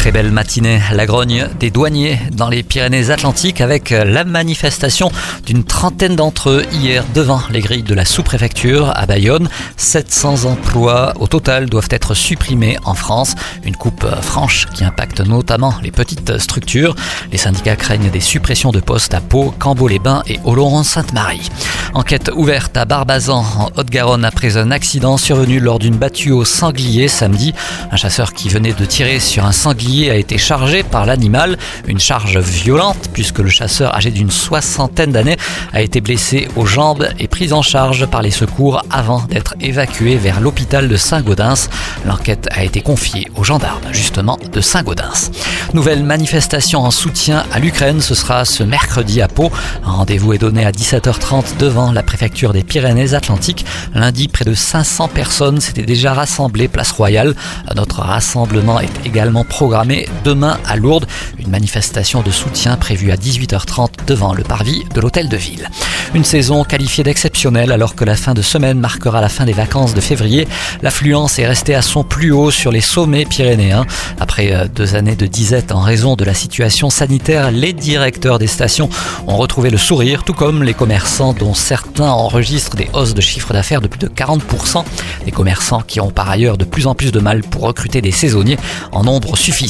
Très 0.00 0.12
belle 0.12 0.30
matinée, 0.30 0.80
la 0.94 1.04
grogne 1.04 1.46
des 1.58 1.70
douaniers 1.70 2.18
dans 2.32 2.48
les 2.48 2.62
Pyrénées-Atlantiques 2.62 3.60
avec 3.60 3.90
la 3.90 4.24
manifestation 4.24 5.12
d'une 5.44 5.62
trentaine 5.62 6.16
d'entre 6.16 6.48
eux 6.48 6.64
hier 6.72 7.04
devant 7.14 7.42
les 7.50 7.60
grilles 7.60 7.82
de 7.82 7.92
la 7.92 8.06
sous-préfecture 8.06 8.96
à 8.96 9.04
Bayonne. 9.04 9.50
700 9.76 10.46
emplois 10.46 11.12
au 11.20 11.26
total 11.26 11.68
doivent 11.68 11.90
être 11.90 12.14
supprimés 12.14 12.78
en 12.86 12.94
France. 12.94 13.34
Une 13.62 13.76
coupe 13.76 14.06
franche 14.22 14.68
qui 14.72 14.84
impacte 14.84 15.20
notamment 15.20 15.74
les 15.82 15.90
petites 15.90 16.38
structures. 16.38 16.94
Les 17.30 17.36
syndicats 17.36 17.76
craignent 17.76 18.10
des 18.10 18.20
suppressions 18.20 18.70
de 18.70 18.80
postes 18.80 19.12
à 19.12 19.20
Pau, 19.20 19.52
Cambo-les-Bains 19.58 20.22
et 20.26 20.40
Oloron-Sainte-Marie. 20.44 21.50
Enquête 21.92 22.30
ouverte 22.34 22.74
à 22.78 22.86
Barbazan 22.86 23.44
en 23.58 23.68
Haute-Garonne 23.76 24.24
après 24.24 24.56
un 24.56 24.70
accident 24.70 25.18
survenu 25.18 25.60
lors 25.60 25.78
d'une 25.78 25.96
battue 25.96 26.30
au 26.30 26.46
sanglier 26.46 27.06
samedi. 27.06 27.52
Un 27.90 27.96
chasseur 27.96 28.32
qui 28.32 28.48
venait 28.48 28.72
de 28.72 28.84
tirer 28.86 29.20
sur 29.20 29.44
un 29.44 29.52
sanglier 29.52 29.89
a 29.90 30.14
été 30.14 30.38
chargé 30.38 30.82
par 30.82 31.04
l'animal, 31.04 31.58
une 31.86 31.98
charge 31.98 32.38
violente 32.38 33.10
puisque 33.12 33.40
le 33.40 33.50
chasseur 33.50 33.94
âgé 33.94 34.10
d'une 34.10 34.30
soixantaine 34.30 35.10
d'années 35.10 35.36
a 35.72 35.82
été 35.82 36.00
blessé 36.00 36.48
aux 36.56 36.66
jambes 36.66 37.08
et 37.18 37.26
pris 37.26 37.52
en 37.52 37.62
charge 37.62 38.06
par 38.06 38.22
les 38.22 38.30
secours 38.30 38.82
avant 38.90 39.22
d'être 39.22 39.54
évacué 39.60 40.16
vers 40.16 40.40
l'hôpital 40.40 40.88
de 40.88 40.96
Saint-Gaudens. 40.96 41.68
L'enquête 42.06 42.48
a 42.52 42.62
été 42.62 42.82
confiée 42.82 43.28
aux 43.36 43.44
gendarmes 43.44 43.82
justement 43.90 44.38
de 44.52 44.60
Saint-Gaudens. 44.60 45.30
Nouvelle 45.74 46.04
manifestation 46.04 46.80
en 46.80 46.90
soutien 46.90 47.44
à 47.52 47.58
l'Ukraine, 47.58 48.00
ce 48.00 48.14
sera 48.14 48.44
ce 48.44 48.62
mercredi 48.62 49.20
à 49.20 49.28
Pau. 49.28 49.50
Un 49.84 49.90
rendez-vous 49.90 50.32
est 50.34 50.38
donné 50.38 50.64
à 50.64 50.70
17h30 50.70 51.56
devant 51.58 51.90
la 51.92 52.02
préfecture 52.02 52.52
des 52.52 52.62
Pyrénées-Atlantiques. 52.62 53.64
Lundi, 53.94 54.28
près 54.28 54.44
de 54.44 54.54
500 54.54 55.08
personnes 55.08 55.60
s'étaient 55.60 55.82
déjà 55.82 56.14
rassemblées 56.14 56.68
place 56.68 56.92
Royale. 56.92 57.34
Notre 57.74 58.00
rassemblement 58.00 58.80
est 58.80 59.06
également 59.06 59.44
programmé 59.44 59.79
demain 60.24 60.58
à 60.66 60.76
Lourdes. 60.76 61.06
Une 61.38 61.48
manifestation 61.48 62.22
de 62.22 62.30
soutien 62.30 62.76
prévue 62.76 63.12
à 63.12 63.16
18h30 63.16 64.06
devant 64.06 64.34
le 64.34 64.42
parvis 64.42 64.84
de 64.94 65.00
l'hôtel 65.00 65.28
de 65.28 65.36
ville. 65.36 65.68
Une 66.14 66.24
saison 66.24 66.64
qualifiée 66.64 67.04
d'exceptionnelle 67.04 67.72
alors 67.72 67.94
que 67.94 68.04
la 68.04 68.16
fin 68.16 68.34
de 68.34 68.42
semaine 68.42 68.78
marquera 68.78 69.20
la 69.20 69.28
fin 69.28 69.44
des 69.44 69.52
vacances 69.52 69.94
de 69.94 70.00
février. 70.00 70.46
L'affluence 70.82 71.38
est 71.38 71.46
restée 71.46 71.74
à 71.74 71.82
son 71.82 72.04
plus 72.04 72.32
haut 72.32 72.50
sur 72.50 72.72
les 72.72 72.80
sommets 72.80 73.24
pyrénéens. 73.24 73.86
Après 74.18 74.52
euh, 74.52 74.66
deux 74.68 74.96
années 74.96 75.16
de 75.16 75.26
disette 75.26 75.72
en 75.72 75.80
raison 75.80 76.16
de 76.16 76.24
la 76.24 76.34
situation 76.34 76.90
sanitaire, 76.90 77.50
les 77.50 77.72
directeurs 77.72 78.38
des 78.38 78.48
stations 78.48 78.90
ont 79.26 79.36
retrouvé 79.36 79.70
le 79.70 79.78
sourire, 79.78 80.24
tout 80.24 80.34
comme 80.34 80.62
les 80.62 80.74
commerçants 80.74 81.32
dont 81.32 81.54
certains 81.54 82.10
enregistrent 82.10 82.76
des 82.76 82.88
hausses 82.92 83.14
de 83.14 83.20
chiffre 83.20 83.52
d'affaires 83.52 83.80
de 83.80 83.88
plus 83.88 84.00
de 84.00 84.08
40%. 84.08 84.84
Des 85.24 85.30
commerçants 85.30 85.82
qui 85.86 86.00
ont 86.00 86.10
par 86.10 86.28
ailleurs 86.28 86.58
de 86.58 86.64
plus 86.64 86.86
en 86.86 86.94
plus 86.94 87.12
de 87.12 87.20
mal 87.20 87.42
pour 87.42 87.62
recruter 87.62 88.02
des 88.02 88.12
saisonniers 88.12 88.58
en 88.92 89.04
nombre 89.04 89.36
suffisant. 89.36 89.69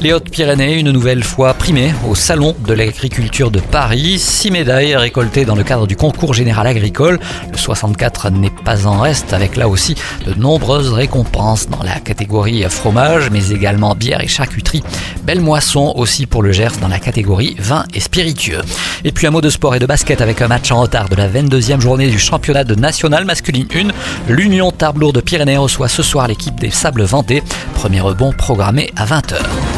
Les 0.00 0.12
Hautes-Pyrénées, 0.12 0.74
une 0.74 0.90
nouvelle 0.90 1.24
fois 1.24 1.54
primées 1.54 1.94
au 2.08 2.14
Salon 2.14 2.54
de 2.66 2.74
l'agriculture 2.74 3.50
de 3.50 3.60
Paris. 3.60 4.18
Six 4.18 4.50
médailles 4.50 4.96
récoltées 4.96 5.44
dans 5.44 5.54
le 5.54 5.62
cadre 5.62 5.86
du 5.86 5.96
concours 5.96 6.34
général 6.34 6.66
agricole. 6.66 7.18
Le 7.50 7.56
64 7.56 8.30
n'est 8.30 8.50
pas 8.50 8.86
en 8.86 9.00
reste 9.00 9.32
avec 9.32 9.56
là 9.56 9.68
aussi 9.68 9.94
de 10.26 10.34
nombreuses 10.34 10.92
récompenses 10.92 11.68
dans 11.68 11.82
la 11.82 12.00
catégorie 12.00 12.64
fromage, 12.68 13.30
mais 13.30 13.50
également 13.50 13.94
bière 13.94 14.22
et 14.22 14.28
charcuterie. 14.28 14.82
Belle 15.24 15.40
moisson 15.40 15.92
aussi 15.96 16.26
pour 16.26 16.42
le 16.42 16.52
Gers 16.52 16.78
dans 16.80 16.88
la 16.88 16.98
catégorie 16.98 17.56
vin 17.58 17.84
et 17.94 18.00
spiritueux. 18.00 18.62
Et 19.04 19.12
puis 19.12 19.26
un 19.26 19.30
mot 19.30 19.40
de 19.40 19.50
sport 19.50 19.74
et 19.74 19.78
de 19.78 19.86
basket 19.86 20.20
avec 20.20 20.42
un 20.42 20.48
match 20.48 20.70
en 20.70 20.82
retard 20.82 21.08
de 21.08 21.16
la 21.16 21.28
22e 21.28 21.80
journée 21.80 22.08
du 22.08 22.18
championnat 22.18 22.64
de 22.64 22.74
national 22.74 23.24
masculine 23.24 23.68
1. 23.74 24.32
L'Union 24.32 24.70
Tarbes 24.70 25.12
de 25.12 25.20
Pyrénées 25.20 25.56
reçoit 25.56 25.88
ce 25.88 26.02
soir 26.02 26.28
l'équipe 26.28 26.58
des 26.60 26.70
Sables 26.70 27.02
Vendée. 27.02 27.42
Premier 27.84 28.00
rebond 28.00 28.32
programmé 28.32 28.90
à 28.96 29.04
20h. 29.04 29.73